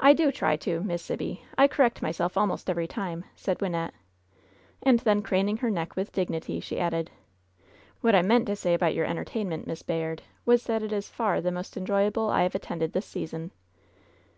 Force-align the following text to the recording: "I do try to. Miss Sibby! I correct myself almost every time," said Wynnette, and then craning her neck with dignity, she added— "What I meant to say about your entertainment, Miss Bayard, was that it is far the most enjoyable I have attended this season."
"I 0.00 0.14
do 0.14 0.32
try 0.32 0.56
to. 0.56 0.80
Miss 0.80 1.02
Sibby! 1.02 1.44
I 1.58 1.68
correct 1.68 2.00
myself 2.00 2.38
almost 2.38 2.70
every 2.70 2.86
time," 2.86 3.26
said 3.36 3.58
Wynnette, 3.58 3.90
and 4.82 5.00
then 5.00 5.20
craning 5.20 5.58
her 5.58 5.68
neck 5.68 5.96
with 5.96 6.12
dignity, 6.12 6.60
she 6.60 6.80
added— 6.80 7.10
"What 8.00 8.14
I 8.14 8.22
meant 8.22 8.46
to 8.46 8.56
say 8.56 8.72
about 8.72 8.94
your 8.94 9.04
entertainment, 9.04 9.66
Miss 9.66 9.82
Bayard, 9.82 10.22
was 10.46 10.64
that 10.64 10.82
it 10.82 10.94
is 10.94 11.10
far 11.10 11.42
the 11.42 11.52
most 11.52 11.76
enjoyable 11.76 12.30
I 12.30 12.42
have 12.44 12.54
attended 12.54 12.94
this 12.94 13.04
season." 13.04 13.50